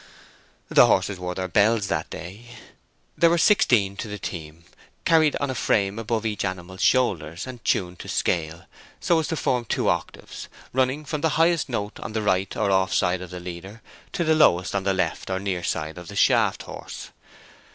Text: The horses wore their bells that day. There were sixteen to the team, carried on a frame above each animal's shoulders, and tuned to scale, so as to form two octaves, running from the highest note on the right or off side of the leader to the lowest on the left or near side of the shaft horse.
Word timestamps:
The 0.67 0.87
horses 0.87 1.19
wore 1.19 1.35
their 1.35 1.47
bells 1.47 1.85
that 1.87 2.09
day. 2.09 2.55
There 3.15 3.29
were 3.29 3.37
sixteen 3.37 3.95
to 3.97 4.07
the 4.07 4.17
team, 4.17 4.63
carried 5.05 5.35
on 5.35 5.51
a 5.51 5.53
frame 5.53 5.99
above 5.99 6.25
each 6.25 6.43
animal's 6.43 6.81
shoulders, 6.81 7.45
and 7.45 7.63
tuned 7.63 7.99
to 7.99 8.07
scale, 8.07 8.63
so 8.99 9.19
as 9.19 9.27
to 9.27 9.35
form 9.35 9.65
two 9.65 9.89
octaves, 9.89 10.47
running 10.73 11.05
from 11.05 11.21
the 11.21 11.29
highest 11.37 11.69
note 11.69 11.99
on 11.99 12.13
the 12.13 12.23
right 12.23 12.57
or 12.57 12.71
off 12.71 12.91
side 12.95 13.21
of 13.21 13.29
the 13.29 13.39
leader 13.39 13.83
to 14.13 14.23
the 14.23 14.33
lowest 14.33 14.73
on 14.73 14.85
the 14.85 14.93
left 14.95 15.29
or 15.29 15.39
near 15.39 15.61
side 15.63 15.99
of 15.99 16.07
the 16.07 16.15
shaft 16.15 16.63
horse. 16.63 17.11